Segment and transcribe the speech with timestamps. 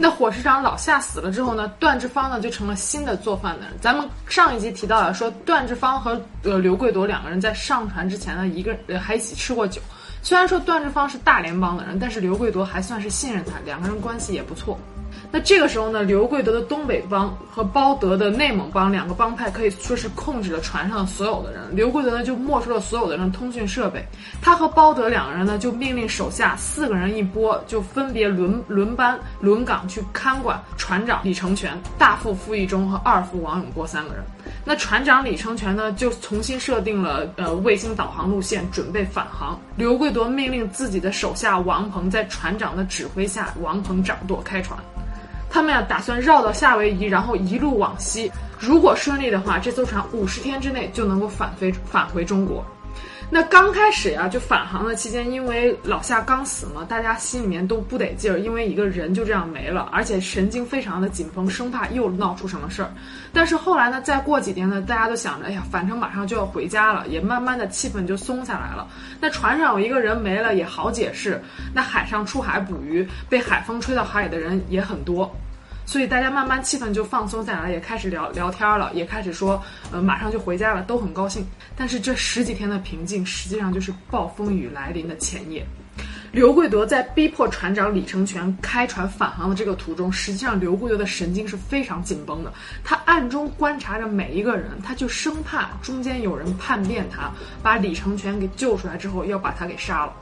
[0.00, 3.76] 那伙食长老夏死了之后呢，段志芳呢就成了新的做饭的人。
[3.80, 9.80] 咱们上一集提到了说，段志芳和呃刘贵夺两个人在上船之前呢，一个人还一起吃过酒。
[10.22, 14.78] 虽然说段志芳是大联邦的人，但是刘贵夺还算是信任他，两个人关系也不错。
[15.30, 21.60] 那这个时候呢，刘贵德的东北帮和包德的内蒙帮两个帮派可以说是控制了船上所有的人。
[21.70, 24.02] 刘贵德呢就没收了所有的人通讯设备，
[24.40, 34.24] 他和包德两个人呢就命令手下四个人一波，就分别轮轮班轮岗去看管船长李成全、大副傅义忠和二副王永波三个人。
[34.64, 39.60] 那船长李成全呢就重新设定了呃卫星导航路线，准备返航。
[39.76, 44.78] 刘贵夺命令自己的手下王鹏在船长的指挥下，王鹏掌舵开船。
[45.50, 48.30] 他们呀打算绕到夏威夷，然后一路往西。
[48.58, 52.64] 如果顺利的话，这艘船五十天之内就能够返飞返回中国。
[53.30, 62.90] 那刚开始呀，就返航的期间，因为老夏刚死嘛，大家心里面都不得劲儿，因为一个人就这样没了，而且神经非常的紧绷，生怕又闹出什么事儿。
[63.30, 68.88] 但是后来呢，再过几天呢，大家都想着，哎呀，反正马上就要回家了，也慢慢的气氛就松下来了。
[69.20, 71.38] 那船上有一个人没了也好解释，
[71.74, 75.30] 那海上出海捕鱼，被海风吹到海里的人也很多。
[75.88, 79.58] 所以大家慢慢气氛就放松下来，也开始聊聊天了，也开始说，
[79.90, 81.42] 呃，马上就回家了，都很高兴。
[81.74, 85.66] 但是这十几天的平静，实际上就是暴风雨来临的前夜。
[86.30, 92.52] 刘贵德在逼迫船长李成全开船返航的这个途中，实际上刘贵德的神经是非常紧绷的，
[92.84, 100.12] 他暗中观察着每一个人，他就生怕中间有人叛变，他把李成全给救出来之后，要把他给杀了。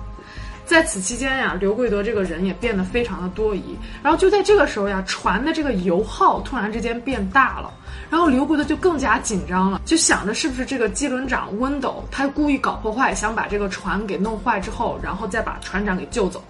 [0.66, 3.62] 在此期间呀，刘贵德这个人也变得非常的多疑。
[4.02, 7.72] 然后就在这个时候呀，船的这个油耗突然之间变大了，
[8.10, 16.42] 然后刘贵德就更加紧张了，就想着是不是这个机轮长温斗他故意搞破坏，想把这个船给弄坏之后，然后再把船长给救走。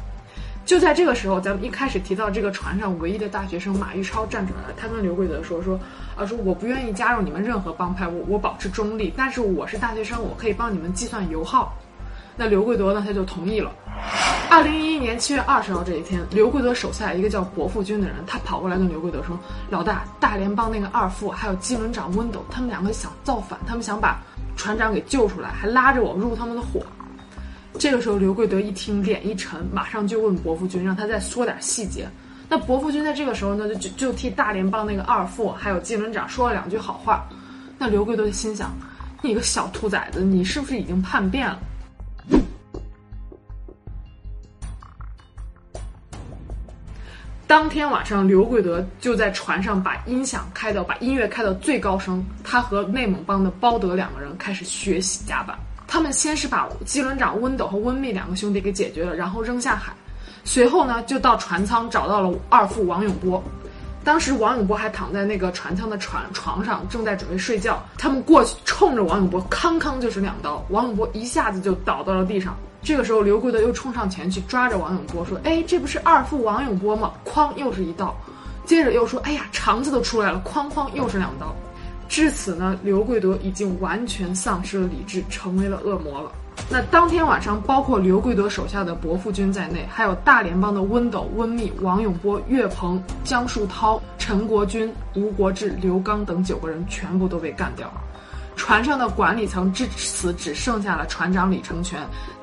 [0.64, 5.78] 就在这个时候，咱们一开始提到这个船上唯一的大学生马玉超站出来了，他跟刘贵德说说
[6.16, 11.72] 啊，说我不愿意加入你们任何帮派，我我保持中立，但是我是大学生，我可以帮你们计算油耗。
[12.38, 13.70] 那刘贵德呢，他就同意了。
[14.48, 24.18] 二零一一年七月二十号这一天，刘贵德手下一个叫伯父军的人，他跑过来跟刘贵德说：“老大，大联邦那个二副还有机轮长温斗，他们两个想造反，他们想把
[24.56, 26.80] 船长给救出来，还拉着我入他们的伙。”
[27.78, 32.08] 这个时候，刘贵德一听，脸一沉，马上就问伯父军，让他再说点细节。
[32.48, 37.26] 那伯父军在这个时候呢，就就就替大联邦那个二副还有机轮长说了两句好话。
[37.76, 38.72] 那刘贵德心想
[39.20, 41.58] ：“你个小兔崽子，你是不是已经叛变了？”
[47.48, 52.24] 当天晚上，刘贵德就在船上把音响开到，把音乐开到最高声。
[52.42, 55.56] 他和内蒙帮的包德两个人开始学习甲板。
[55.86, 59.92] 他们先是把机轮长温斗和温密两个兄弟给解决了，然后扔下海。
[60.42, 63.40] 随后呢，就到船舱找到了二副王永波。
[64.06, 67.84] 当时王永波还躺在那个船舱的船床上，正在准备睡觉。
[67.98, 70.64] 他们过去冲着王永波，康康就是两刀。
[70.70, 72.56] 王永波一下子就倒到了地上。
[72.82, 78.14] 这个时候，刘贵德又冲上前去抓着王永波，说：“哎，这不是二副王永波吗？”哐，又是一刀，
[78.64, 81.52] 接着又说：“哎呀，肠子都出来了！”哐哐，又是两刀。
[82.08, 86.30] 至此呢，刘贵德已经完全丧失了理智，成为了恶魔了。
[86.68, 98.00] 那当天晚上，包括刘贵德手下的伯父军在内，还有大联邦的温斗、温密、王永波、岳鹏、江树涛、陈国军、吴国志、刘刚等九个人全部都被干掉了。
[98.56, 102.00] 船上的管理层至此只剩下了船长李成全。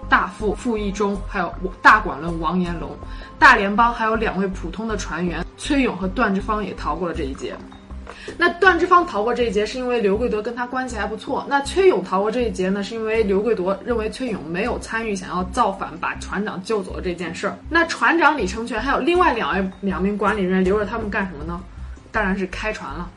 [0.08, 1.52] 大副傅义忠，还有
[1.82, 2.92] 大管论王延龙，
[3.40, 7.56] 大联邦还有两位普通的船员崔勇和段志芳也逃过了这一劫。
[8.38, 11.46] 那段志芳逃过这一劫，是因为刘贵德跟他关系还不错。
[11.50, 17.58] 那崔勇逃过这一劫呢，是因为刘贵德认为崔勇没有参与想要造反把船长救走的这件事儿。
[17.70, 21.62] 那船长李成全还有另外两位两名管理人员留着他们干什么呢？
[22.12, 23.10] 当然是开船了。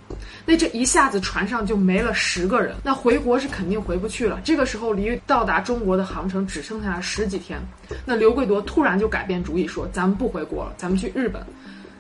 [0.47, 4.41] 那这一下子船上就没了十个人，那回国是肯定回不去了。
[4.43, 7.61] 这个时候离到达中国的航程只剩下十几天，
[8.07, 11.43] 那刘贵夺突然就改变主意说：“咱们不回国了，咱们去日本。”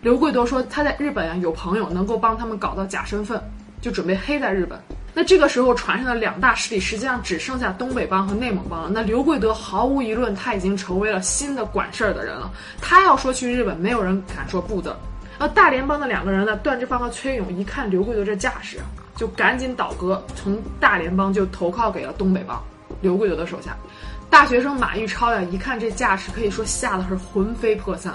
[0.01, 3.41] 刘贵德说他在日本啊有朋友能够帮他们搞到假身份，
[3.81, 4.79] 就准备黑在日本。
[5.15, 8.91] 那这个时候船上的两大势力实际上只剩下东北帮和内蒙帮了。
[8.93, 12.51] 那刘贵德毫无疑问他已经成为了新的管事儿的人了。
[12.83, 14.95] 他要说去日本，没有人敢说不的。
[15.39, 18.79] 而大联邦的两个人呢，段志芳和崔勇一看刘贵德这架势，
[19.17, 22.63] 就赶紧倒戈，从大联邦就投靠给了东北帮
[23.01, 23.75] 刘贵德的手下。
[24.29, 28.15] 大学生马玉超呀，一看这架势，可以说吓得是魂飞魄散。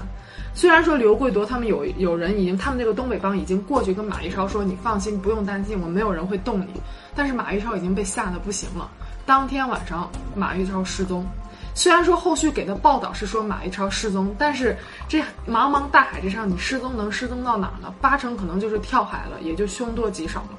[0.54, 6.68] 虽然说刘贵德他们有有人已经，他们那个东北帮已经过去跟马玉超说：“你放心，不用担心，我没有人会动你。”
[7.16, 8.90] 但是马玉超已经被吓得不行了。
[9.26, 11.26] 当天晚上马玉超失踪。
[11.74, 14.76] 虽然说后续给的报道是说马玉超失踪，但是
[15.08, 17.94] 这茫茫大海之上，你失踪能失踪到哪儿呢？
[18.02, 20.50] 八成可能就是跳海了，也就凶多吉少了。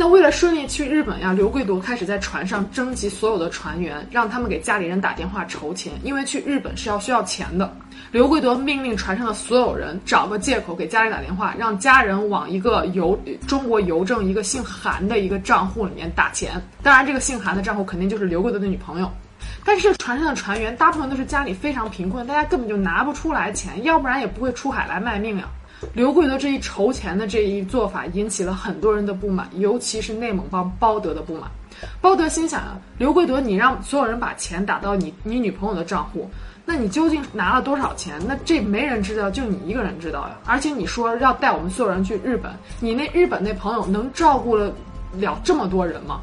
[0.00, 7.70] 那为了顺利去日本呀，刘贵夺开始在船上征集所有的船员，让他们给家里人打电话筹钱，因为去日本是要需要钱的。
[8.10, 13.14] 刘贵夺命令船上的所有人找个借口给家里打电话，让家人往一个邮
[13.46, 16.52] 中国邮政一个姓韩的一个账户里面打钱。
[16.82, 19.12] 当然，这个姓韩的账户肯定就是刘贵夺的女朋友。
[19.66, 25.44] 但是船上的船员大部分都是家里非常贫困，大家根本就拿不出来钱，要不然也不会出海来卖命呀。
[25.94, 31.50] 刘贵德这一筹钱的这一做法引起了很多人的不满，尤其是内蒙帮包德的不满。
[32.00, 36.28] 包德心想啊，刘贵德，你让所有人把钱打到你你女朋友的账户，
[36.66, 38.20] 那你究竟拿了多少钱？
[38.26, 40.36] 那这没人知道，就你一个人知道呀。
[40.44, 44.70] 而且你说要带我们所有人去日本，你那日本那朋友能照顾了
[45.14, 46.20] 了这么多人吗？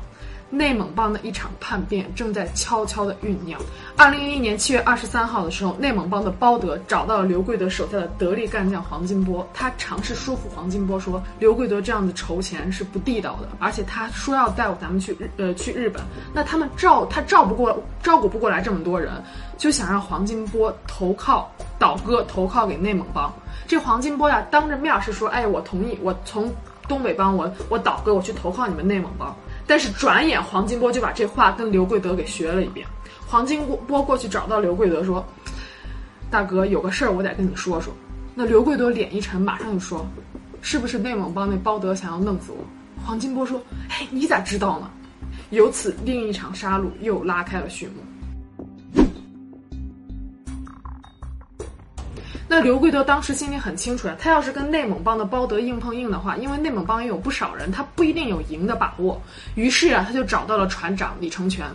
[0.50, 3.60] 内蒙帮的一场叛变正在悄悄地酝酿。
[3.98, 16.02] 二零一一年七月二十三号的时候，内蒙帮的包德找到了刘贵德手下的得力干将黄金波，他尝试说服黄金波说，刘贵德这样子筹钱是不地道的，而且他说要带咱们去日呃去日本，
[16.34, 19.12] 那他们照他照不过照顾不过来这么多人，
[19.58, 23.34] 就想让黄金波投靠倒戈投靠给内蒙帮。
[23.68, 26.50] 这黄金波呀，当着面是说，哎，我同意，我从
[26.88, 29.36] 东北帮我我倒戈，我去投靠你们内蒙帮。
[29.68, 32.88] 但是转眼，黄金波就把这话跟刘贵德给学了一遍。
[33.28, 35.24] 黄金波过去找到刘贵德说
[36.32, 37.94] ：“大哥，有个事儿我得跟你说说。”
[38.34, 40.08] 那刘贵德脸一沉，马上就说
[40.62, 42.58] ：“是不是内蒙帮那包德想要弄死我？”
[43.06, 44.90] 黄金波说：“嘿，你咋知道呢？”
[45.52, 47.94] 由此，另一场杀戮又拉开了序幕。
[52.50, 59.22] 那刘贵德当时心里很清楚呀，他要是跟内蒙帮的包德硬碰硬的话，因为内蒙帮也有不少人，他不一定有赢的把握。
[59.56, 61.66] 于是啊，他就找到了船长李成全。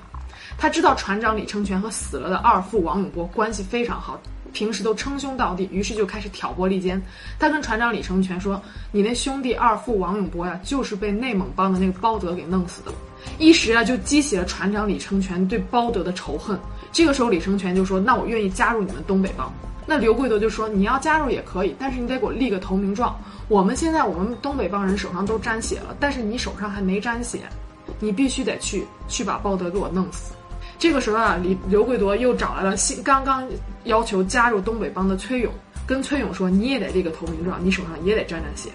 [0.56, 4.18] 他知道船长李成全和死了的二副王永波关系非常好，
[4.54, 7.00] 平时都称兄道弟，于是就开始挑拨离间。
[7.38, 8.60] 他跟船长李成全说
[8.92, 12.92] ：“你那兄弟二副王永波呀，就是被内蒙帮的那个包德给弄死的。”
[13.38, 16.58] 一时啊，就激起了船长李成全对包德的仇恨。
[16.92, 19.50] 这个时候，李成全就说：“那我愿意加入你们东北帮。”
[19.86, 23.18] 那刘贵德就说：“你要加入也可以，但是你得给我立个投名状。
[23.48, 27.40] 我们现在我们东北帮人手上都沾血了，但是你手上还没沾血，
[27.98, 30.34] 你必须得去去把包德给我弄死。”
[30.78, 33.48] 这个时候啊，李刘贵德又找来了新刚刚
[33.84, 35.52] 要求加入东北帮的崔勇，
[35.86, 38.70] 跟崔勇说：“你也得立个投名状，你手上也得沾沾血。”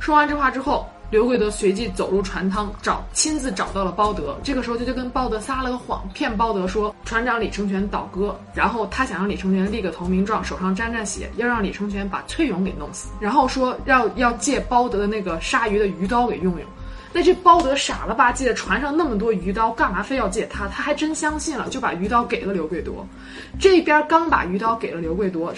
[0.00, 0.86] 说完这话之后。
[1.10, 4.38] 刘贵德随即走入船舱，找亲自找到了包德。
[4.44, 16.60] 这个时候，就就跟包德撒了个谎，骗包德说船长李成全倒戈，然后他想让李成全立个投名状，手上沾沾血，要让李成全把崔勇给弄死，然后说要要借包德的那个杀鱼的鱼刀给用用。
[17.12, 20.68] 那这包德傻了吧唧的，船上那么多鱼刀，干嘛非要借他？
[20.68, 23.04] 他还真相信了，就把鱼刀给了刘贵夺。
[23.58, 25.52] 这边刚把鱼刀给了刘贵夺，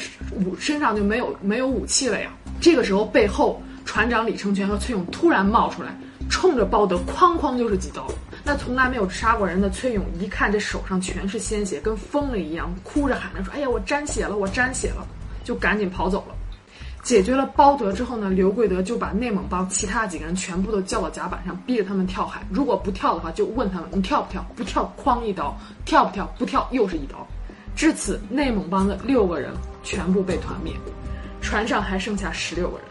[0.46, 2.30] 武身上就没有没有武器了呀。
[2.58, 3.62] 这个时候背后。
[3.84, 5.94] 船长李成全和崔勇突然冒出来，
[6.30, 8.06] 冲着包德哐哐就是几刀。
[8.44, 15.06] 那从来没有杀过人的崔勇一看这手上全是鲜血，跟疯了一样，哭着喊着说：“哎呀，我沾血了，我沾血了！”
[15.44, 16.34] 就赶紧跑走了。
[17.02, 22.46] 解决了包德之后呢，刘贵德就把内蒙帮其他几个人全部都叫到甲板上，逼着他们跳海。
[22.48, 24.44] 如果不跳的话，就问他们：“你跳不跳？
[24.56, 26.24] 不跳，哐一刀；跳不跳？
[26.38, 27.26] 不跳，又是一刀。”
[27.74, 30.72] 至此，内蒙帮的六个人全部被团灭，
[31.40, 32.86] 船上还剩下十六个人。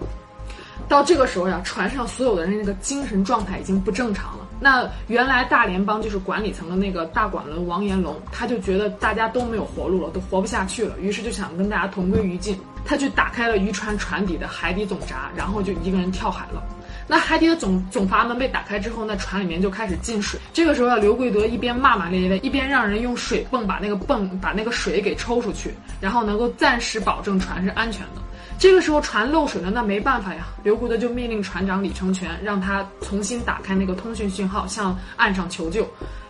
[0.91, 4.45] 到这个时候呀，船上所有的人那个精神状态已经不正常了。
[4.60, 12.60] 那原来大联邦就是管理层的那个大管轮王延龙，他就觉得大家都没有活路了，都活不下去了，于是就想跟大家同归于尽。
[12.83, 16.62] 他去打开了渔船船底的海底总闸，然后就一个人跳海了。
[17.07, 20.38] 那海底的总总阀门被打开之后，那船里面就开始进水。
[20.51, 28.21] 这个时候啊，刘贵德一边骂骂咧咧，一边让人用水泵把那个泵把那个水给抽出去，然后能够暂时保证船是安全的。
[28.62, 30.46] 这个时候船漏水了，那没办法呀。
[30.63, 35.84] 刘贵德就命令船长李成全，让他重新打开那个通讯信号，向岸上求救。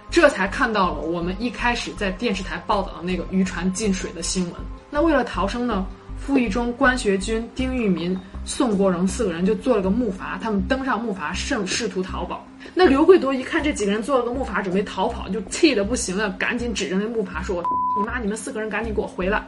[0.09, 4.53] 这才看到了我们一开始在电视台报道的那个渔船进水的新闻。
[4.89, 5.85] 那为了逃生呢，
[6.15, 12.47] 傅义忠、关学军、丁玉民、宋国荣四个人就做了个木筏，他们登上木筏，试试图逃跑。
[12.73, 17.61] 那刘贵夺一看这几个人做了个木筏，准备逃跑，就气得不行了，赶紧指着那木筏说
[17.99, 19.45] ：“你妈，你们四个人赶紧给我回来！”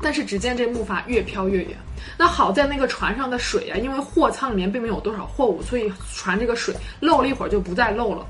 [0.00, 1.76] 但是只见这木筏越飘越远，
[2.16, 8.26] 那好在那个船上的水啊，因为货舱里面并没有多少货物，所以船这个水漏了一会儿就不再漏了。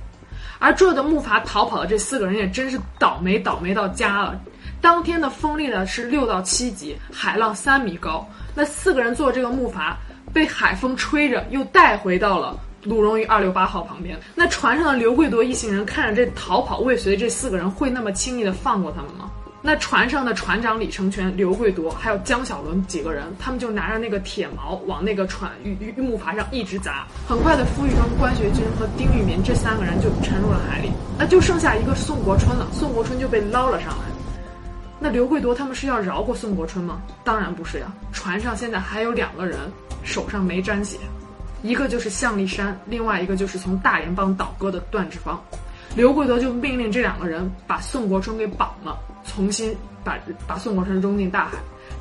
[0.60, 4.40] 而坐着木筏逃跑的这四个人也真是倒霉倒霉到家了。
[4.80, 8.26] 当天的风力呢是六到七级，海浪三米高。
[8.54, 9.94] 那四个人坐这个木筏，
[10.32, 14.18] 被海风吹着又带回到了鲁荣于二六八号旁边。
[14.34, 19.30] 那船上的刘贵夺一行人看着这逃跑未遂这四个人，会那么轻易的放过他们吗？
[19.66, 27.06] 那船上的船长李成全、刘贵夺还有江小伦几个人，他们就拿着那个铁锚往那个船玉玉木筏上一直砸。
[27.26, 30.90] 很快的，傅玉忠、关学军和丁玉民这三个人就沉入了海里。
[31.18, 34.04] 那就剩下一个宋国春了，宋国春就被捞了上来。
[35.00, 37.00] 那刘贵夺他们是要饶过宋国春吗？
[37.24, 37.86] 当然不是呀。
[38.12, 39.58] 船上现在还有两个人
[40.02, 40.98] 手上没沾血，
[41.62, 45.42] 一个就是向立山，另外一个就是从大连帮倒戈的段志芳。
[45.96, 48.98] 刘贵德就命令这两个人把宋国春给绑了。
[49.26, 49.74] 重新
[50.04, 51.52] 把把宋国春扔进大海，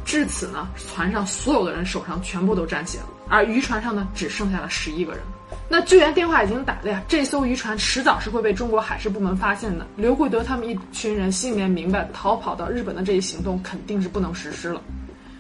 [0.04, 5.22] 至此呢，船上所有的人手上全部都沾血了，而渔船上呢，只剩下了十一个人。
[5.70, 9.88] 那救援电话已经打了呀，这艘渔船迟早是会被中国海事部门发现的。
[9.96, 14.82] 刘贵德他们一群人心里面明白，逃跑到日本的这一行动肯定是不能实施了。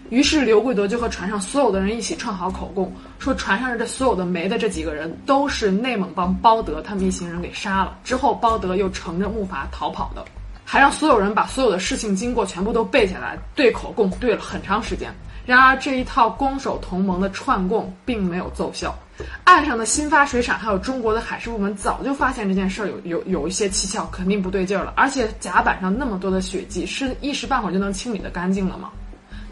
[0.10, 10.24] 于是刘贵德就和船上所有的人一起串好口供，说船上这所有的没的这几个人都是内蒙帮包德他们一行人给杀了，之后包德又乘着木筏逃跑的。
[10.66, 15.14] 还让所有人把所有的事情经过全部都背下来，对口供对了很长时间。
[15.46, 18.98] 然而这一套攻守同盟的串供并没有奏效，
[19.44, 24.94] 岸上的新发水产还有中国的海事部门早就发现这件事儿有有有一些蹊跷，肯定不对劲儿了。
[24.96, 28.90] 而且甲板上那么多的血迹，是一时半会儿就能清理的干净了吗？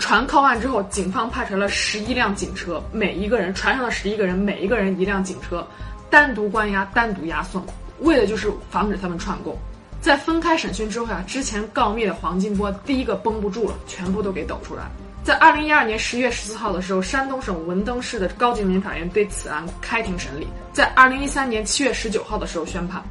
[0.02, 5.66] 船靠岸之后，警方派出了十一辆警车，每一个人船上的十一个人，每一个人一辆警车，
[6.10, 7.64] 单独关押，单独押送，
[8.00, 9.56] 为的就是防止他们串供。
[10.02, 14.90] 在分开审讯之后啊，之前告密的黄金波第一个绷不住了，全部都给抖出来。
[15.24, 20.48] 在二零一二年十月十四号的时候，山东省文登市的高级人民法院对此案开庭审理。
[20.74, 23.02] 在二零一三年七月十九号的时候宣判，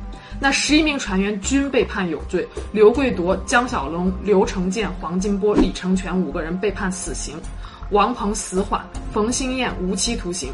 [0.42, 7.36] 那十一名船员均被判有罪，刘贵夺、江小龙、刘成建、黄金波、李成全五个人被判死刑，
[7.90, 8.82] 王鹏死缓，
[9.12, 10.50] 冯兴燕无期徒刑。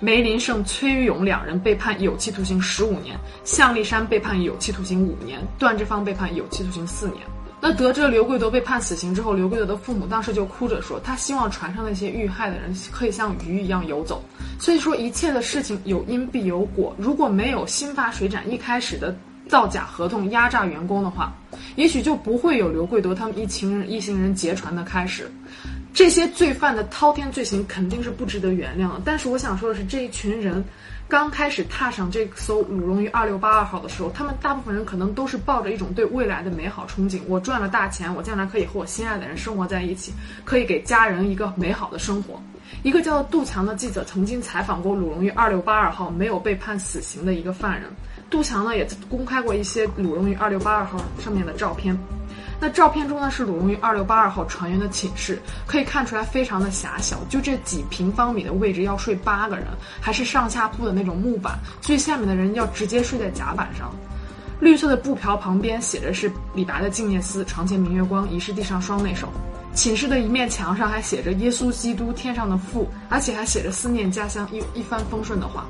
[0.00, 7.20] 梅林胜、崔玉勇两人被判有期徒刑十五年，向立山被判有期徒刑五年，段志芳被判有期徒刑四年。
[7.68, 14.22] 那得知刘贵德被判死刑之后，刘贵德的父母当时就哭着说，他希望船上那些遇害的人可以像鱼一样游走。
[14.60, 16.94] 所以说，一切的事情有因必有果。
[16.96, 19.12] 如果没有新发水产一开始的
[19.48, 21.34] 造假合同压榨员工的话，
[21.74, 25.28] 也许就不会有刘贵德他们一群人一行人劫船的开始。
[25.92, 30.64] 这些罪犯的滔天罪行肯定是不值得原谅的，但是我想说的是，这一群人
[31.08, 40.12] 刚开始踏上这艘鲁荣于二六八二号的时候，他们大部分人可能都是抱着一种对未来的美好憧憬：我赚了大钱，我将来可以和我心爱的人生活在一起，
[40.44, 42.42] 可以给家人一个美好的生活。
[42.82, 47.88] 一个叫杜强的记者曾经采访过鲁荣于二六八二号没有被判死刑的一个犯人，
[48.28, 51.96] 杜强呢也公开过一些鲁荣于二六八二号上面的照片。
[52.58, 59.66] 那照片中呢是鲁荣于二六八二号船员的寝室，可以看出来非常的狭小，就这几平方米的位置要睡八个人，
[60.00, 63.94] 还是上下铺的那种木板，最下面的人要直接睡在甲板上。
[64.58, 69.28] 绿色的布条旁边写着是李白的《静夜思》，床前明月光，疑是地上霜那首。
[69.74, 75.66] 寝室的一面墙上还写着耶稣基督天上的父，而且还写着思念家乡一一帆风顺的话。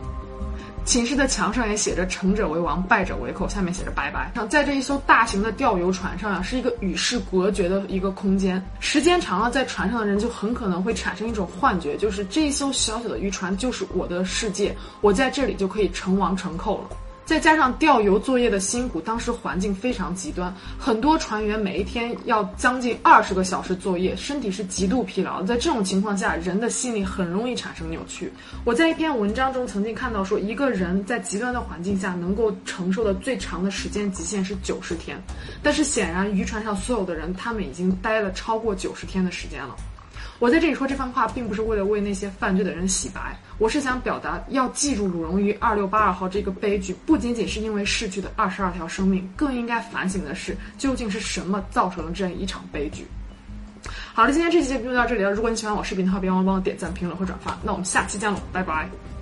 [0.87, 4.31] 寝室的墙上也写着“成者为王，败者为寇”，下面写着“拜拜”。
[4.37, 8.65] 像在这一艘大型的钓游船上啊，是一个与世隔绝的一个空间。
[8.79, 16.97] 时间长了，在船上的人就很可能会产生一种幻觉，就是这一艘小小的渔船就是我的世界，我在这里就可以成王成寇了。
[17.27, 25.43] 再加上钓油作业的辛苦，当时环境非常极端，很多船员每一天要将近二十个小时作业，身体是极度疲劳。
[25.43, 28.33] 在这种情况下，人的心理很容易产生扭曲。
[28.65, 35.21] 我在一篇文章中曾经看到说，一个人在极端的环境下能够承受的最长的时间极限是九十天，
[35.65, 39.75] 但是显然渔船上所有的人，他们已经待了超过九十天的时间了。
[40.39, 53.07] 我在这里说这番话，并不是为了为那些犯罪的人洗白，我是想表达，要记住鲁荣于二六八二号这个悲剧，不仅仅是因为逝去的二十二条生命，更应该反省的是，究竟是什么造成了这样一场悲剧。
[54.13, 55.31] 好了，今天这期节目就到这里了。
[55.31, 57.59] 如果你喜欢我视频的话，别忘了帮我点赞、评论和转发。
[57.63, 59.16] 那我们下期见喽，拜拜。